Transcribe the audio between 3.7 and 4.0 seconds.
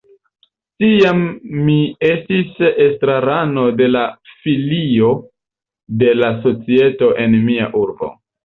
de